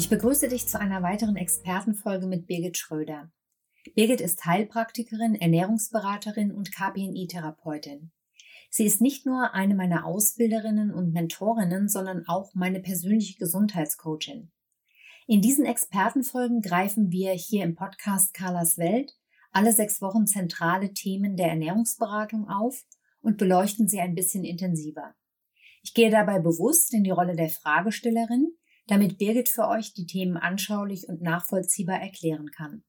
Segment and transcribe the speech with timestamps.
[0.00, 3.30] Ich begrüße dich zu einer weiteren Expertenfolge mit Birgit Schröder.
[3.94, 8.10] Birgit ist Heilpraktikerin, Ernährungsberaterin und KPNI-Therapeutin.
[8.70, 14.50] Sie ist nicht nur eine meiner Ausbilderinnen und Mentorinnen, sondern auch meine persönliche Gesundheitscoachin.
[15.26, 19.12] In diesen Expertenfolgen greifen wir hier im Podcast Carlas Welt
[19.52, 22.86] alle sechs Wochen zentrale Themen der Ernährungsberatung auf
[23.20, 25.14] und beleuchten sie ein bisschen intensiver.
[25.82, 28.54] Ich gehe dabei bewusst in die Rolle der Fragestellerin,
[28.90, 32.82] damit Birgit für euch die Themen anschaulich und nachvollziehbar erklären kann.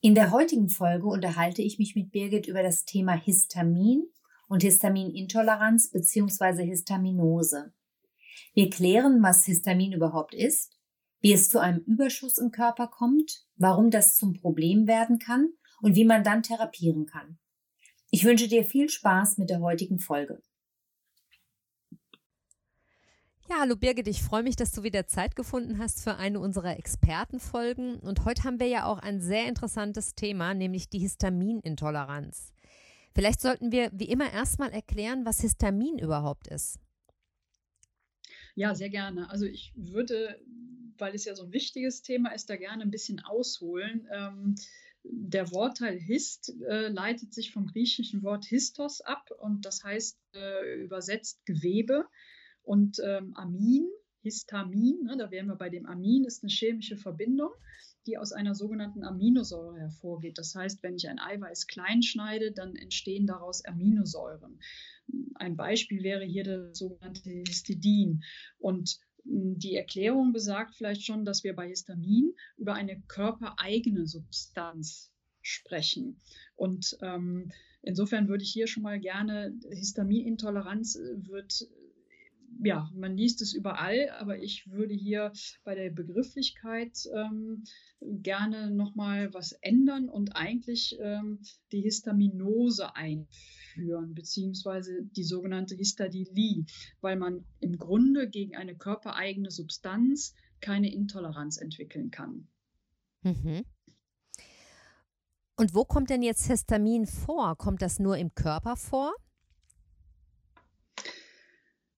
[0.00, 4.02] In der heutigen Folge unterhalte ich mich mit Birgit über das Thema Histamin
[4.48, 6.64] und Histaminintoleranz bzw.
[6.64, 7.72] Histaminose.
[8.54, 10.76] Wir klären, was Histamin überhaupt ist,
[11.20, 15.50] wie es zu einem Überschuss im Körper kommt, warum das zum Problem werden kann
[15.82, 17.38] und wie man dann therapieren kann.
[18.10, 20.42] Ich wünsche dir viel Spaß mit der heutigen Folge.
[23.50, 26.78] Ja, hallo Birgit, ich freue mich, dass du wieder Zeit gefunden hast für eine unserer
[26.78, 27.98] Expertenfolgen.
[27.98, 32.52] Und heute haben wir ja auch ein sehr interessantes Thema, nämlich die Histaminintoleranz.
[33.12, 36.78] Vielleicht sollten wir wie immer erstmal erklären, was Histamin überhaupt ist.
[38.54, 39.28] Ja, sehr gerne.
[39.30, 40.40] Also ich würde,
[40.96, 44.06] weil es ja so ein wichtiges Thema ist, da gerne ein bisschen ausholen.
[44.12, 44.54] Ähm,
[45.02, 50.84] der Wortteil Hist äh, leitet sich vom griechischen Wort Histos ab und das heißt äh,
[50.84, 52.06] übersetzt Gewebe.
[52.62, 53.88] Und ähm, Amin,
[54.22, 57.50] Histamin, ne, da wären wir bei dem Amin, ist eine chemische Verbindung,
[58.06, 60.38] die aus einer sogenannten Aminosäure hervorgeht.
[60.38, 64.60] Das heißt, wenn ich ein Eiweiß klein schneide, dann entstehen daraus Aminosäuren.
[65.34, 68.22] Ein Beispiel wäre hier das sogenannte Histidin.
[68.58, 75.10] Und hm, die Erklärung besagt vielleicht schon, dass wir bei Histamin über eine körpereigene Substanz
[75.42, 76.20] sprechen.
[76.56, 77.50] Und ähm,
[77.82, 81.68] insofern würde ich hier schon mal gerne, Histaminintoleranz äh, wird
[82.62, 85.32] ja, man liest es überall, aber ich würde hier
[85.64, 87.64] bei der Begrifflichkeit ähm,
[88.00, 91.40] gerne nochmal was ändern und eigentlich ähm,
[91.72, 96.64] die Histaminose einführen, beziehungsweise die sogenannte Histadilie,
[97.00, 102.48] weil man im Grunde gegen eine körpereigene Substanz keine Intoleranz entwickeln kann.
[103.22, 103.64] Mhm.
[105.56, 107.56] Und wo kommt denn jetzt Histamin vor?
[107.56, 109.14] Kommt das nur im Körper vor?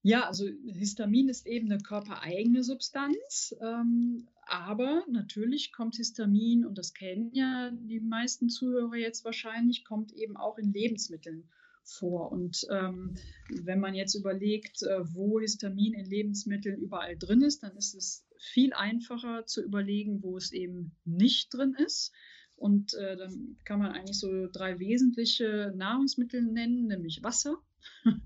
[0.05, 6.93] Ja, also Histamin ist eben eine körpereigene Substanz, ähm, aber natürlich kommt Histamin, und das
[6.93, 11.49] kennen ja die meisten Zuhörer jetzt wahrscheinlich, kommt eben auch in Lebensmitteln
[11.85, 12.33] vor.
[12.33, 13.15] Und ähm,
[13.49, 18.27] wenn man jetzt überlegt, äh, wo Histamin in Lebensmitteln überall drin ist, dann ist es
[18.39, 22.13] viel einfacher zu überlegen, wo es eben nicht drin ist.
[22.57, 27.57] Und äh, dann kann man eigentlich so drei wesentliche Nahrungsmittel nennen, nämlich Wasser,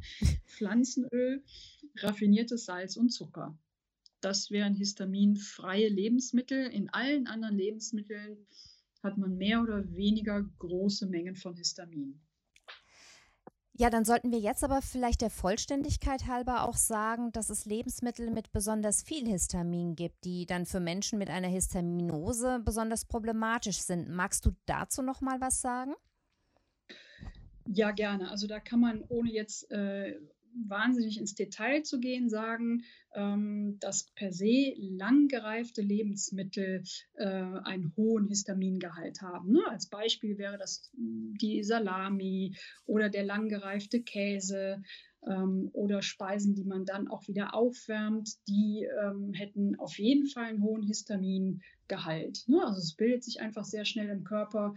[0.46, 1.44] Pflanzenöl,
[1.96, 3.58] raffiniertes Salz und Zucker.
[4.20, 6.66] Das wären histaminfreie Lebensmittel.
[6.66, 8.46] In allen anderen Lebensmitteln
[9.02, 12.20] hat man mehr oder weniger große Mengen von Histamin.
[13.78, 18.30] Ja, dann sollten wir jetzt aber vielleicht der Vollständigkeit halber auch sagen, dass es Lebensmittel
[18.30, 24.08] mit besonders viel Histamin gibt, die dann für Menschen mit einer Histaminose besonders problematisch sind.
[24.08, 25.92] Magst du dazu noch mal was sagen?
[27.66, 28.30] Ja, gerne.
[28.30, 30.16] Also da kann man, ohne jetzt äh,
[30.68, 32.84] wahnsinnig ins Detail zu gehen, sagen,
[33.14, 36.82] ähm, dass per se langgereifte Lebensmittel
[37.14, 39.52] äh, einen hohen Histamingehalt haben.
[39.52, 39.60] Ne?
[39.68, 42.56] Als Beispiel wäre das die Salami
[42.86, 44.82] oder der langgereifte Käse
[45.26, 50.44] ähm, oder Speisen, die man dann auch wieder aufwärmt, die ähm, hätten auf jeden Fall
[50.44, 52.44] einen hohen Histamingehalt.
[52.46, 52.64] Ne?
[52.64, 54.74] Also es bildet sich einfach sehr schnell im Körper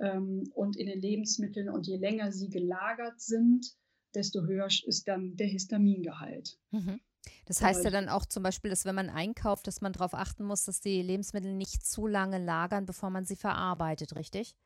[0.00, 3.74] ähm, und in den Lebensmitteln und je länger sie gelagert sind,
[4.14, 6.58] desto höher ist dann der Histamingehalt.
[6.70, 7.00] Mhm.
[7.44, 10.44] Das heißt ja dann auch zum Beispiel, dass wenn man einkauft, dass man darauf achten
[10.44, 14.56] muss, dass die Lebensmittel nicht zu lange lagern, bevor man sie verarbeitet, richtig?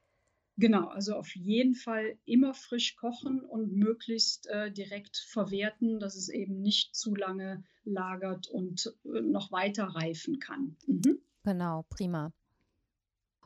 [0.56, 6.28] Genau, also auf jeden Fall immer frisch kochen und möglichst äh, direkt verwerten, dass es
[6.28, 10.76] eben nicht zu lange lagert und äh, noch weiter reifen kann.
[10.86, 11.18] Mhm.
[11.42, 12.32] Genau, prima.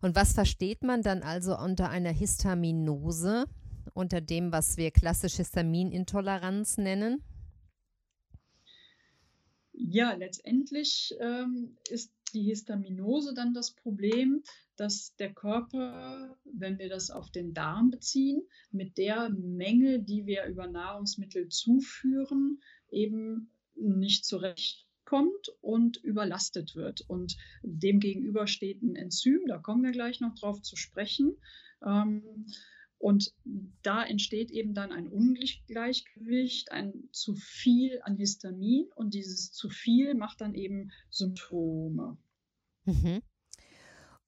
[0.00, 3.46] Und was versteht man dann also unter einer Histaminose,
[3.94, 7.22] unter dem, was wir klassisch Histaminintoleranz nennen?
[9.72, 14.42] Ja, letztendlich ähm, ist die Histaminose dann das Problem,
[14.76, 20.44] dass der Körper, wenn wir das auf den Darm beziehen, mit der Menge, die wir
[20.46, 22.60] über Nahrungsmittel zuführen,
[22.90, 24.24] eben nicht
[25.08, 27.02] zurechtkommt und überlastet wird.
[27.08, 31.36] Und demgegenüber steht ein Enzym, da kommen wir gleich noch drauf zu sprechen.
[31.84, 32.46] Ähm,
[32.98, 33.32] und
[33.82, 40.14] da entsteht eben dann ein Ungleichgewicht, ein zu viel an Histamin und dieses zu viel
[40.14, 42.18] macht dann eben Symptome.
[42.84, 43.22] Mhm.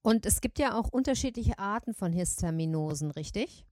[0.03, 3.65] Und es gibt ja auch unterschiedliche Arten von Histaminosen, richtig?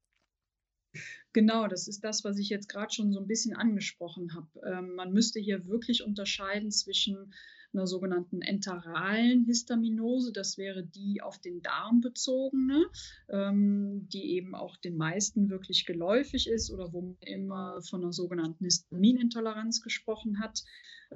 [1.33, 4.47] Genau, das ist das, was ich jetzt gerade schon so ein bisschen angesprochen habe.
[4.65, 7.33] Ähm, man müsste hier wirklich unterscheiden zwischen
[7.73, 10.31] einer sogenannten enteralen Histaminose.
[10.33, 12.85] Das wäre die auf den Darm bezogene,
[13.29, 18.13] ähm, die eben auch den meisten wirklich geläufig ist oder wo man immer von einer
[18.13, 20.63] sogenannten Histaminintoleranz gesprochen hat.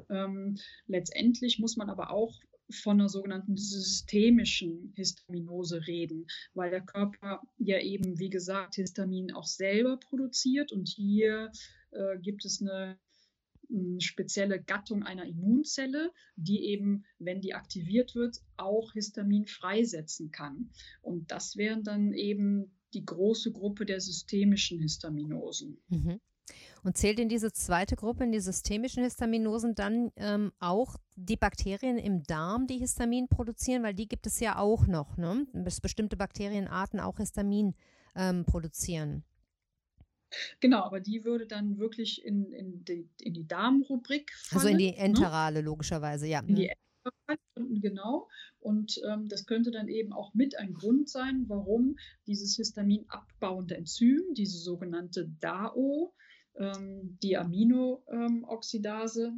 [0.09, 0.57] Ähm,
[0.87, 2.39] letztendlich muss man aber auch
[2.69, 9.45] von einer sogenannten systemischen Histaminose reden, weil der Körper ja eben, wie gesagt, Histamin auch
[9.45, 11.51] selber produziert und hier
[11.91, 12.97] äh, gibt es eine
[13.99, 20.69] spezielle Gattung einer Immunzelle, die eben, wenn die aktiviert wird, auch Histamin freisetzen kann.
[21.01, 25.81] Und das wären dann eben die große Gruppe der systemischen Histaminosen.
[25.89, 26.19] Mhm.
[26.83, 31.97] Und zählt in diese zweite Gruppe, in die systemischen Histaminosen, dann ähm, auch die Bakterien
[31.97, 33.83] im Darm, die Histamin produzieren?
[33.83, 35.47] Weil die gibt es ja auch noch, ne?
[35.53, 37.73] dass bestimmte Bakterienarten auch Histamin
[38.15, 39.23] ähm, produzieren.
[40.59, 44.59] Genau, aber die würde dann wirklich in, in, die, in die Darmrubrik fallen.
[44.59, 44.97] Also in die ne?
[44.97, 45.65] enterale, ne?
[45.65, 46.39] logischerweise, ja.
[46.39, 47.07] In die mhm.
[47.27, 48.27] enterale, genau.
[48.59, 51.97] Und ähm, das könnte dann eben auch mit ein Grund sein, warum
[52.27, 56.13] dieses Histamin abbauende Enzym, diese sogenannte DAO,
[56.57, 59.33] ähm, die Aminooxidase,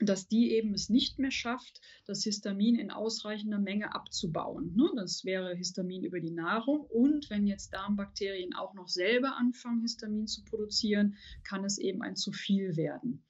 [0.00, 4.74] dass die eben es nicht mehr schafft, das Histamin in ausreichender Menge abzubauen.
[4.74, 4.90] Ne?
[4.96, 6.80] Das wäre Histamin über die Nahrung.
[6.80, 12.16] Und wenn jetzt Darmbakterien auch noch selber anfangen, Histamin zu produzieren, kann es eben ein
[12.16, 13.22] zu viel werden.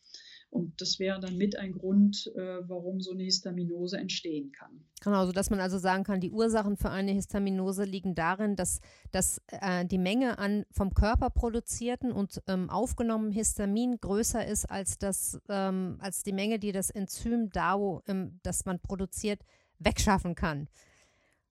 [0.55, 4.85] Und das wäre dann mit ein Grund, äh, warum so eine Histaminose entstehen kann.
[5.03, 8.81] Genau, sodass man also sagen kann, die Ursachen für eine Histaminose liegen darin, dass,
[9.11, 14.97] dass äh, die Menge an vom Körper produzierten und ähm, aufgenommenen Histamin größer ist als,
[14.97, 19.41] das, ähm, als die Menge, die das Enzym DAO, ähm, das man produziert,
[19.81, 20.69] wegschaffen kann.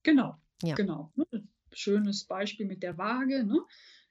[0.04, 0.76] Genau, ja.
[0.76, 1.12] genau.
[1.16, 1.26] Ne?
[1.74, 3.44] Schönes Beispiel mit der Waage.
[3.44, 3.60] Ne?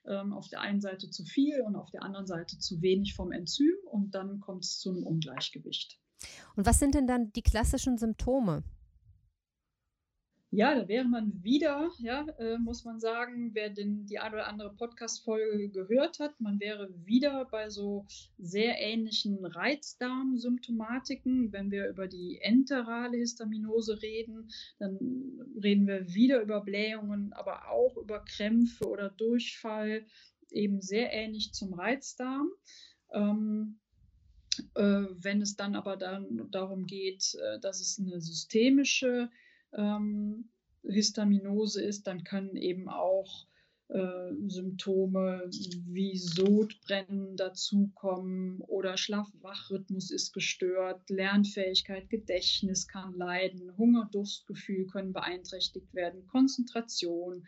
[0.07, 3.31] Ähm, auf der einen Seite zu viel und auf der anderen Seite zu wenig vom
[3.31, 5.99] Enzym und dann kommt es zu einem Ungleichgewicht.
[6.55, 8.63] Und was sind denn dann die klassischen Symptome?
[10.55, 14.45] Ja, da wäre man wieder, ja, äh, muss man sagen, wer den, die eine oder
[14.45, 18.05] andere Podcast-Folge gehört hat, man wäre wieder bei so
[18.37, 21.51] sehr ähnlichen Reizdarmsymptomatiken.
[21.51, 24.99] Wenn wir über die enterale Histaminose reden, dann
[25.59, 30.05] reden wir wieder über Blähungen, aber auch über Krämpfe oder Durchfall,
[30.51, 32.51] eben sehr ähnlich zum Reizdarm.
[33.11, 33.79] Ähm,
[34.75, 39.31] äh, wenn es dann aber dann darum geht, äh, dass es eine systemische
[39.75, 40.49] ähm,
[40.83, 43.47] Histaminose ist, dann können eben auch
[43.89, 45.49] äh, Symptome
[45.87, 55.93] wie Sodbrennen dazukommen oder Schlaf-Wach-Rhythmus ist gestört, Lernfähigkeit, Gedächtnis kann leiden, Hunger, Durstgefühl können beeinträchtigt
[55.93, 57.45] werden, Konzentration,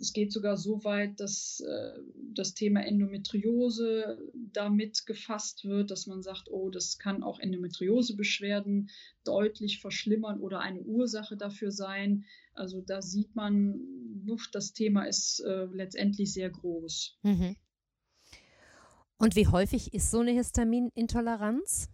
[0.00, 1.98] es geht sogar so weit, dass äh,
[2.34, 4.18] das Thema Endometriose
[4.52, 8.90] damit gefasst wird, dass man sagt, oh, das kann auch Endometriosebeschwerden
[9.24, 12.26] deutlich verschlimmern oder eine Ursache dafür sein.
[12.52, 13.80] Also da sieht man,
[14.52, 17.18] das Thema ist äh, letztendlich sehr groß.
[17.22, 17.56] Mhm.
[19.16, 21.88] Und wie häufig ist so eine Histaminintoleranz?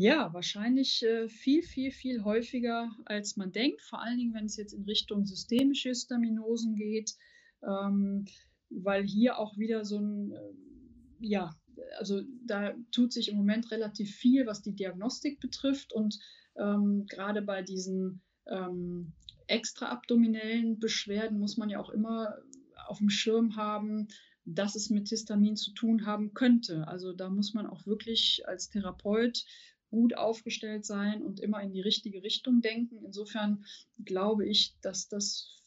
[0.00, 3.82] Ja, wahrscheinlich äh, viel, viel, viel häufiger, als man denkt.
[3.82, 7.14] Vor allen Dingen, wenn es jetzt in Richtung systemische Histaminosen geht,
[7.62, 8.24] ähm,
[8.70, 11.54] weil hier auch wieder so ein, äh, ja,
[11.98, 15.92] also da tut sich im Moment relativ viel, was die Diagnostik betrifft.
[15.92, 16.18] Und
[16.56, 19.12] ähm, gerade bei diesen ähm,
[19.48, 22.38] extraabdominellen Beschwerden muss man ja auch immer
[22.86, 24.08] auf dem Schirm haben,
[24.46, 26.88] dass es mit Histamin zu tun haben könnte.
[26.88, 29.44] Also da muss man auch wirklich als Therapeut
[29.90, 33.04] gut aufgestellt sein und immer in die richtige Richtung denken.
[33.04, 33.64] Insofern
[34.04, 35.60] glaube ich, dass das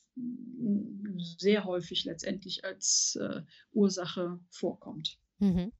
[1.37, 3.41] sehr häufig letztendlich als äh,
[3.73, 5.17] Ursache vorkommt.
[5.39, 5.71] Mhm.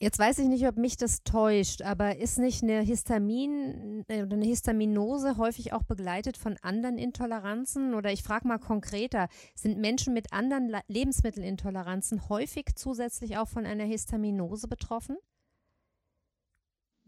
[0.00, 4.36] Jetzt weiß ich nicht, ob mich das täuscht, aber ist nicht eine Histamin äh, oder
[4.36, 7.94] eine Histaminose häufig auch begleitet von anderen Intoleranzen?
[7.94, 13.84] Oder ich frage mal konkreter, sind Menschen mit anderen Lebensmittelintoleranzen häufig zusätzlich auch von einer
[13.84, 15.16] Histaminose betroffen?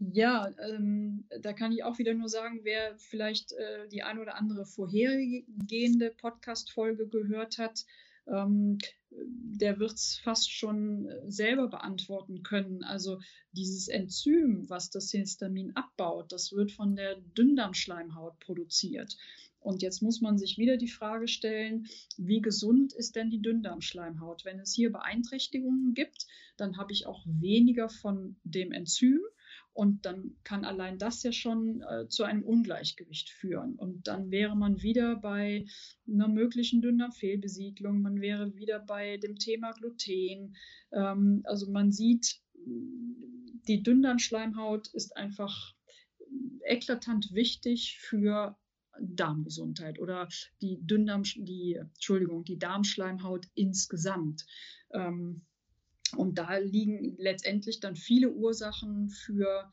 [0.03, 4.35] Ja, ähm, da kann ich auch wieder nur sagen, wer vielleicht äh, die ein oder
[4.35, 7.85] andere vorhergehende Podcast-Folge gehört hat,
[8.25, 8.79] ähm,
[9.11, 12.83] der wird es fast schon äh, selber beantworten können.
[12.83, 13.19] Also
[13.51, 19.15] dieses Enzym, was das Histamin abbaut, das wird von der Dünndarmschleimhaut produziert.
[19.59, 21.85] Und jetzt muss man sich wieder die Frage stellen,
[22.17, 24.45] wie gesund ist denn die Dünndarmschleimhaut?
[24.45, 26.25] Wenn es hier Beeinträchtigungen gibt,
[26.57, 29.19] dann habe ich auch weniger von dem Enzym
[29.73, 33.75] und dann kann allein das ja schon äh, zu einem Ungleichgewicht führen.
[33.75, 35.65] Und dann wäre man wieder bei
[36.07, 40.55] einer möglichen Dünndarmfehlbesiedlung, man wäre wieder bei dem Thema Gluten.
[40.91, 42.41] Ähm, also man sieht,
[43.67, 45.73] die Dünndarmschleimhaut ist einfach
[46.65, 48.57] eklatant wichtig für
[48.99, 50.27] Darmgesundheit oder
[50.61, 54.45] die Dünndarm, die, Entschuldigung, die Darmschleimhaut insgesamt.
[54.93, 55.45] Ähm,
[56.15, 59.71] und da liegen letztendlich dann viele Ursachen für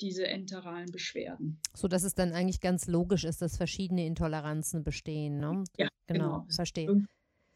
[0.00, 1.60] diese enteralen Beschwerden.
[1.74, 5.38] So dass es dann eigentlich ganz logisch ist, dass verschiedene Intoleranzen bestehen.
[5.38, 5.64] Ne?
[5.76, 6.42] Ja, genau.
[6.42, 6.46] genau.
[6.54, 7.06] Verstehe.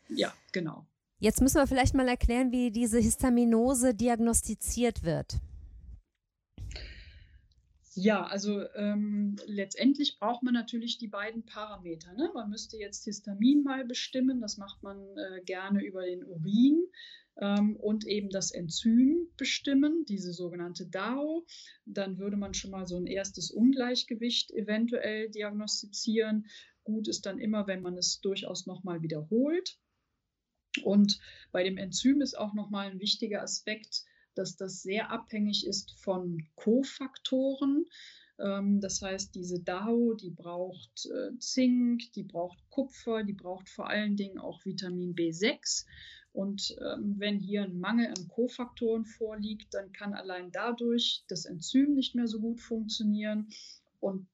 [0.08, 0.86] Ja, genau.
[1.18, 5.38] Jetzt müssen wir vielleicht mal erklären, wie diese Histaminose diagnostiziert wird.
[7.96, 12.12] Ja, also ähm, letztendlich braucht man natürlich die beiden Parameter.
[12.14, 12.28] Ne?
[12.34, 16.84] Man müsste jetzt Histamin mal bestimmen, das macht man äh, gerne über den Urin
[17.40, 21.44] ähm, und eben das Enzym bestimmen, diese sogenannte DAO.
[21.84, 26.46] Dann würde man schon mal so ein erstes Ungleichgewicht eventuell diagnostizieren.
[26.84, 29.78] Gut ist dann immer, wenn man es durchaus nochmal wiederholt.
[30.82, 31.20] Und
[31.52, 36.44] bei dem Enzym ist auch nochmal ein wichtiger Aspekt, dass das sehr abhängig ist von
[36.56, 37.86] Kofaktoren.
[38.38, 43.88] Ähm, das heißt, diese DAO, die braucht äh, Zink, die braucht Kupfer, die braucht vor
[43.88, 45.86] allen Dingen auch Vitamin B6.
[46.34, 51.94] Und ähm, wenn hier ein Mangel an Kofaktoren vorliegt, dann kann allein dadurch das Enzym
[51.94, 53.46] nicht mehr so gut funktionieren
[54.00, 54.26] und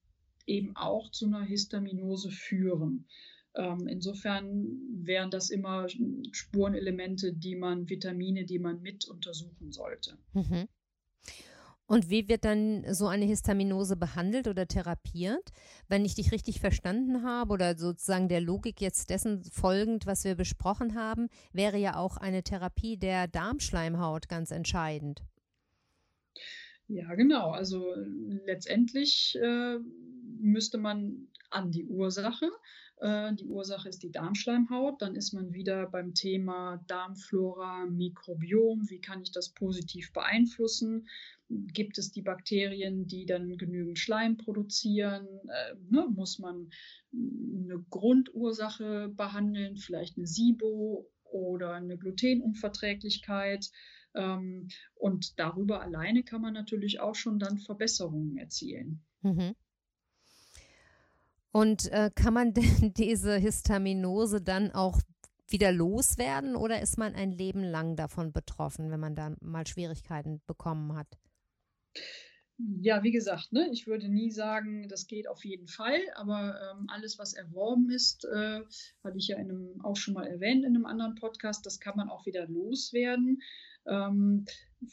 [0.47, 3.05] eben auch zu einer Histaminose führen.
[3.53, 5.87] Ähm, insofern wären das immer
[6.31, 10.17] Spurenelemente, die man, Vitamine, die man mit untersuchen sollte.
[10.33, 10.67] Mhm.
[11.91, 15.51] Und wie wird dann so eine Histaminose behandelt oder therapiert?
[15.89, 20.35] Wenn ich dich richtig verstanden habe oder sozusagen der Logik jetzt dessen folgend, was wir
[20.35, 25.21] besprochen haben, wäre ja auch eine Therapie der Darmschleimhaut ganz entscheidend.
[26.87, 27.51] Ja, genau.
[27.51, 27.93] Also
[28.45, 29.75] letztendlich äh,
[30.41, 32.49] müsste man an die Ursache
[33.01, 35.01] äh, die Ursache ist die Darmschleimhaut.
[35.01, 38.89] Dann ist man wieder beim Thema Darmflora, Mikrobiom.
[38.89, 41.07] Wie kann ich das positiv beeinflussen?
[41.49, 45.27] Gibt es die Bakterien, die dann genügend Schleim produzieren?
[45.49, 46.69] Äh, ne, muss man
[47.11, 53.71] eine Grundursache behandeln, vielleicht eine SIBO oder eine Glutenunverträglichkeit?
[54.13, 59.01] Ähm, und darüber alleine kann man natürlich auch schon dann Verbesserungen erzielen.
[59.23, 59.55] Mhm.
[61.51, 64.99] Und äh, kann man denn diese Histaminose dann auch
[65.47, 70.41] wieder loswerden oder ist man ein Leben lang davon betroffen, wenn man da mal Schwierigkeiten
[70.47, 71.07] bekommen hat?
[72.79, 76.85] Ja, wie gesagt, ne, ich würde nie sagen, das geht auf jeden Fall, aber ähm,
[76.89, 78.61] alles, was erworben ist, äh,
[79.03, 81.97] hatte ich ja in einem, auch schon mal erwähnt in einem anderen Podcast, das kann
[81.97, 83.41] man auch wieder loswerden.
[83.87, 84.45] Ähm,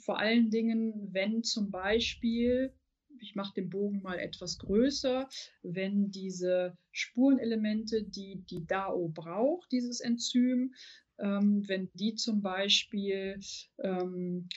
[0.03, 2.73] vor allen Dingen, wenn zum Beispiel
[3.21, 5.29] ich mache den Bogen mal etwas größer,
[5.63, 10.75] wenn diese Spurenelemente, die die DAO braucht, dieses Enzym,
[11.19, 13.41] ähm, wenn die zum Beispiel
[13.83, 14.49] ähm,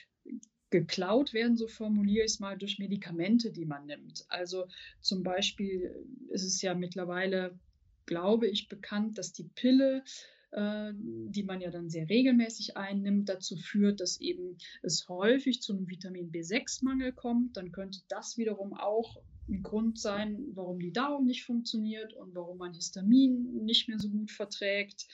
[0.70, 4.26] geklaut werden, so formuliere ich es mal, durch Medikamente, die man nimmt.
[4.30, 4.68] Also
[5.02, 5.94] zum Beispiel
[6.30, 7.60] ist es ja mittlerweile,
[8.06, 10.04] glaube ich, bekannt, dass die Pille
[10.52, 15.74] äh, die man ja dann sehr regelmäßig einnimmt, dazu führt, dass eben es häufig zu
[15.74, 21.26] einem Vitamin B6-Mangel kommt, dann könnte das wiederum auch ein Grund sein, warum die Darm
[21.26, 25.08] nicht funktioniert und warum man Histamin nicht mehr so gut verträgt.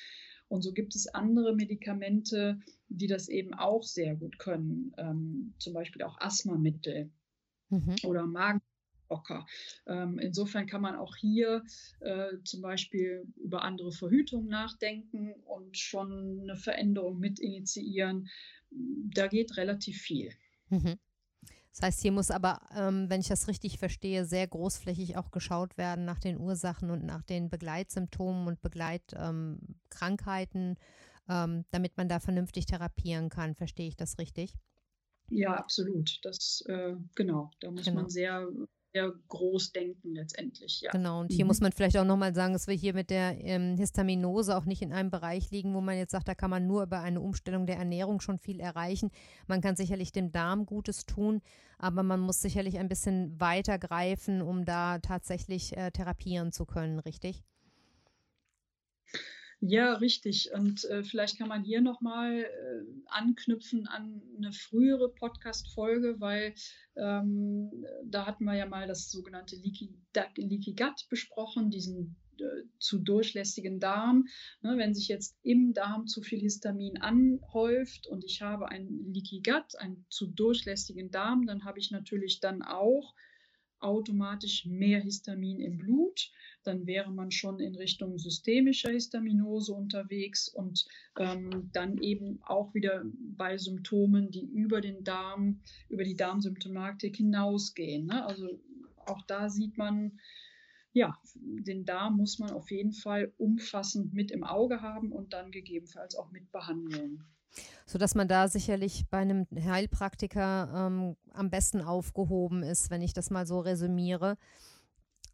[0.47, 5.73] Und so gibt es andere Medikamente, die das eben auch sehr gut können, ähm, zum
[5.73, 7.11] Beispiel auch Asthmamittel
[7.69, 7.95] mhm.
[8.03, 8.61] oder Magen
[9.09, 9.45] locker.
[9.85, 11.63] Ähm, insofern kann man auch hier
[11.99, 18.29] äh, zum Beispiel über andere Verhütung nachdenken und schon eine Veränderung mit initiieren.
[18.69, 20.31] Da geht relativ viel.
[20.69, 20.97] Mhm.
[21.71, 25.77] Das heißt, hier muss aber, ähm, wenn ich das richtig verstehe, sehr großflächig auch geschaut
[25.77, 30.75] werden nach den Ursachen und nach den Begleitsymptomen und Begleitkrankheiten, ähm,
[31.29, 33.53] ähm, damit man da vernünftig therapieren kann.
[33.53, 34.55] Verstehe ich das richtig?
[35.29, 36.19] Ja, absolut.
[36.23, 38.01] Das, äh, genau, da muss genau.
[38.01, 38.47] man sehr
[39.27, 40.81] groß denken letztendlich.
[40.81, 40.91] Ja.
[40.91, 41.47] Genau, und hier mhm.
[41.47, 44.81] muss man vielleicht auch nochmal sagen, dass wir hier mit der ähm, Histaminose auch nicht
[44.81, 47.65] in einem Bereich liegen, wo man jetzt sagt, da kann man nur über eine Umstellung
[47.65, 49.11] der Ernährung schon viel erreichen.
[49.47, 51.41] Man kann sicherlich dem Darm Gutes tun,
[51.77, 56.99] aber man muss sicherlich ein bisschen weiter greifen, um da tatsächlich äh, therapieren zu können,
[56.99, 57.43] richtig?
[59.59, 60.51] Ja, richtig.
[60.53, 66.53] Und äh, vielleicht kann man hier nochmal äh, anknüpfen an eine frühere Podcast-Folge, weil
[66.95, 67.71] ähm,
[68.05, 69.95] da hatten wir ja mal das sogenannte Leaky,
[70.35, 72.43] Leaky Gut besprochen, diesen äh,
[72.77, 74.27] zu durchlässigen Darm.
[74.61, 79.41] Ne, wenn sich jetzt im Darm zu viel Histamin anhäuft und ich habe ein Leaky
[79.41, 83.15] Gut, einen zu durchlässigen Darm, dann habe ich natürlich dann auch
[83.79, 86.31] automatisch mehr Histamin im Blut.
[86.67, 90.85] Dann wäre man schon in Richtung systemischer Histaminose unterwegs und
[91.17, 93.03] ähm, dann eben auch wieder
[93.35, 98.07] bei Symptomen, die über den Darm, über die Darmsymptomatik hinausgehen.
[98.07, 98.25] Ne?
[98.25, 98.59] Also
[99.05, 100.19] auch da sieht man,
[100.93, 105.51] ja, den Darm muss man auf jeden Fall umfassend mit im Auge haben und dann
[105.51, 107.23] gegebenenfalls auch mit behandeln
[107.85, 113.29] sodass man da sicherlich bei einem Heilpraktiker ähm, am besten aufgehoben ist, wenn ich das
[113.29, 114.37] mal so resümiere.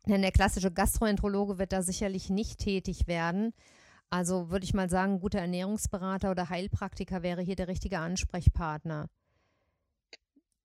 [0.07, 3.53] Denn der klassische Gastroenterologe wird da sicherlich nicht tätig werden.
[4.09, 9.09] Also würde ich mal sagen, ein guter Ernährungsberater oder Heilpraktiker wäre hier der richtige Ansprechpartner.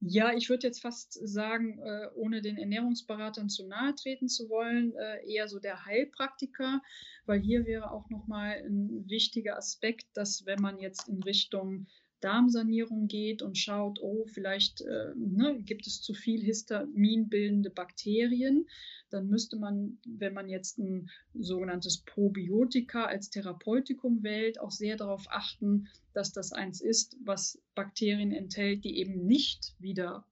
[0.00, 4.94] Ja, ich würde jetzt fast sagen, äh, ohne den Ernährungsberatern zu nahe treten zu wollen,
[4.94, 6.80] äh, eher so der Heilpraktiker,
[7.26, 11.88] weil hier wäre auch nochmal ein wichtiger Aspekt, dass wenn man jetzt in Richtung
[12.20, 18.66] Darmsanierung geht und schaut, oh, vielleicht äh, ne, gibt es zu viel histaminbildende Bakterien,
[19.10, 25.26] dann müsste man, wenn man jetzt ein sogenanntes Probiotika als Therapeutikum wählt, auch sehr darauf
[25.30, 30.26] achten, dass das eins ist, was Bakterien enthält, die eben nicht wieder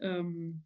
[0.00, 0.62] ähm,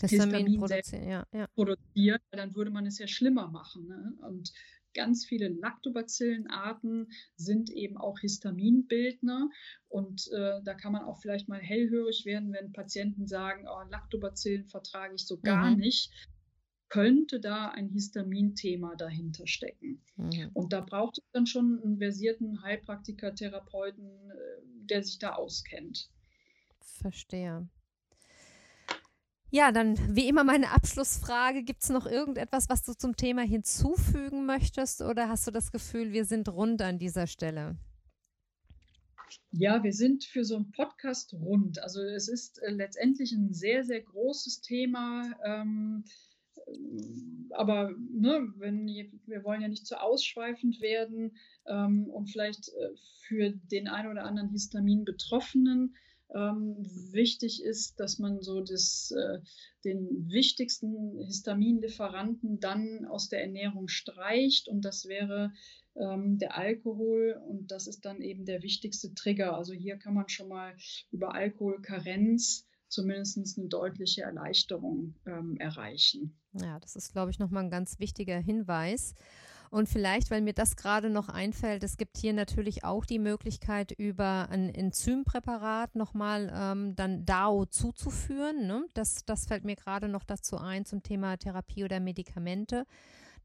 [0.00, 1.46] Histamin, Histamin produzieren, ja, ja.
[1.54, 3.86] produzieren, dann würde man es ja schlimmer machen.
[3.86, 4.14] Ne?
[4.20, 4.52] Und
[4.94, 9.50] ganz viele Lactobacillenarten sind eben auch Histaminbildner.
[9.88, 14.66] Und äh, da kann man auch vielleicht mal hellhörig werden, wenn Patienten sagen, oh, Lactobacillen
[14.66, 15.78] vertrage ich so gar mhm.
[15.78, 16.10] nicht.
[16.88, 20.02] Könnte da ein Histaminthema dahinter stecken?
[20.16, 20.50] Mhm.
[20.52, 26.10] Und da braucht es dann schon einen versierten Heilpraktiker, Therapeuten, äh, der sich da auskennt.
[26.80, 27.68] Verstehe.
[29.54, 31.62] Ja, dann wie immer meine Abschlussfrage.
[31.62, 36.12] Gibt es noch irgendetwas, was du zum Thema hinzufügen möchtest oder hast du das Gefühl,
[36.12, 37.76] wir sind rund an dieser Stelle?
[39.50, 41.82] Ja, wir sind für so einen Podcast rund.
[41.82, 45.30] Also es ist äh, letztendlich ein sehr, sehr großes Thema.
[45.44, 46.04] Ähm,
[47.50, 51.36] aber ne, wenn, wir wollen ja nicht zu ausschweifend werden
[51.66, 52.88] ähm, und vielleicht äh,
[53.26, 55.94] für den einen oder anderen Histamin-Betroffenen
[56.34, 56.76] ähm,
[57.10, 59.40] wichtig ist, dass man so das, äh,
[59.84, 65.52] den wichtigsten Histaminlieferanten dann aus der Ernährung streicht und das wäre
[65.96, 69.56] ähm, der Alkohol und das ist dann eben der wichtigste Trigger.
[69.56, 70.74] Also hier kann man schon mal
[71.10, 76.38] über Alkoholkarenz zumindest eine deutliche Erleichterung ähm, erreichen.
[76.52, 79.14] Ja, das ist, glaube ich, nochmal ein ganz wichtiger Hinweis.
[79.72, 83.90] Und vielleicht, weil mir das gerade noch einfällt, es gibt hier natürlich auch die Möglichkeit,
[83.90, 88.66] über ein Enzympräparat nochmal ähm, dann DAO zuzuführen.
[88.66, 88.84] Ne?
[88.92, 92.84] Das, das fällt mir gerade noch dazu ein zum Thema Therapie oder Medikamente,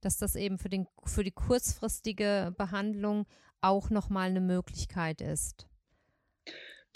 [0.02, 3.26] dass das eben für, den, für die kurzfristige Behandlung
[3.62, 5.66] auch nochmal eine Möglichkeit ist.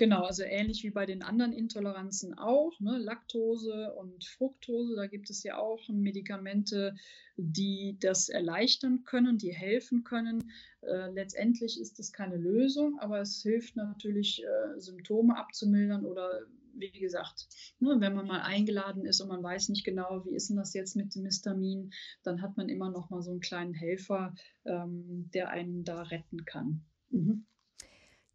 [0.02, 5.30] Genau, also ähnlich wie bei den anderen Intoleranzen auch, ne, Laktose und Fructose, da gibt
[5.30, 6.96] es ja auch Medikamente,
[7.38, 10.52] die das erleichtern können, die helfen können.
[10.82, 16.90] Äh, letztendlich ist es keine Lösung, aber es hilft natürlich, äh, Symptome abzumildern oder wie
[16.90, 20.58] gesagt, ne, wenn man mal eingeladen ist und man weiß nicht genau, wie ist denn
[20.58, 24.34] das jetzt mit dem Histamin, dann hat man immer noch mal so einen kleinen Helfer,
[24.66, 26.86] ähm, der einen da retten kann.
[27.12, 27.46] Mhm.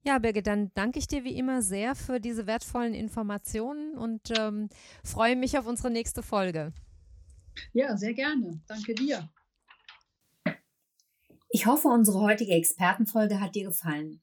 [0.06, 4.68] Ja, Birgit, dann danke ich dir wie immer sehr für diese wertvollen Informationen und ähm,
[5.02, 6.72] freue mich auf unsere nächste Folge.
[7.72, 8.62] Ja, sehr gerne.
[8.68, 9.28] Danke dir.
[11.48, 14.22] Ich hoffe, unsere heutige Expertenfolge hat dir gefallen.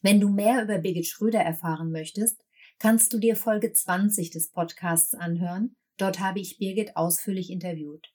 [0.00, 2.44] Wenn du mehr über Birgit Schröder erfahren möchtest,
[2.78, 5.74] kannst du dir Folge 20 des Podcasts anhören.
[5.96, 8.14] Dort habe ich Birgit ausführlich interviewt.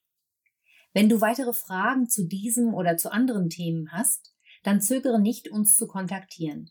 [0.94, 5.76] Wenn du weitere Fragen zu diesem oder zu anderen Themen hast, dann zögere nicht, uns
[5.76, 6.70] zu kontaktieren.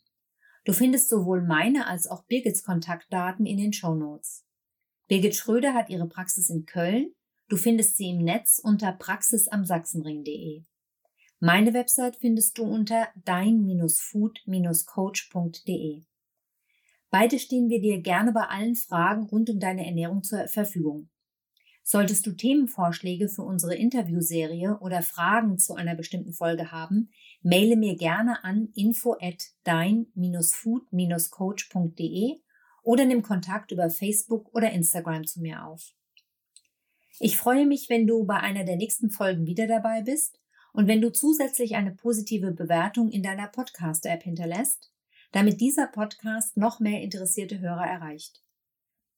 [0.65, 4.43] Du findest sowohl meine als auch Birgits Kontaktdaten in den Show Notes.
[5.07, 7.13] Birgit Schröder hat ihre Praxis in Köln.
[7.47, 10.63] Du findest sie im Netz unter praxisamsachsenring.de.
[11.39, 16.03] Meine Website findest du unter dein-food-coach.de.
[17.11, 21.11] Beide stehen wir dir gerne bei allen Fragen rund um deine Ernährung zur Verfügung.
[21.87, 27.11] Solltest du Themenvorschläge für unsere Interviewserie oder Fragen zu einer bestimmten Folge haben,
[27.43, 32.39] maile mir gerne an info at dein-food-coach.de
[32.81, 35.93] oder nimm Kontakt über Facebook oder Instagram zu mir auf.
[37.19, 40.39] Ich freue mich, wenn du bei einer der nächsten Folgen wieder dabei bist
[40.73, 44.91] und wenn du zusätzlich eine positive Bewertung in deiner Podcast-App hinterlässt,
[45.31, 48.41] damit dieser Podcast noch mehr interessierte Hörer erreicht.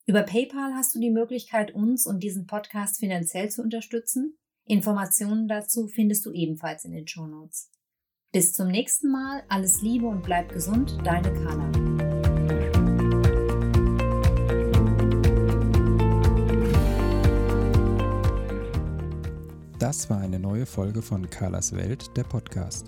[0.09, 4.37] Über PayPal hast du die Möglichkeit, uns und diesen Podcast finanziell zu unterstützen.
[4.63, 7.69] Informationen dazu findest du ebenfalls in den Shownotes.
[8.31, 11.69] Bis zum nächsten Mal, alles Liebe und bleib gesund, deine Carla.
[19.77, 22.87] Das war eine neue Folge von Carlas Welt, der Podcast.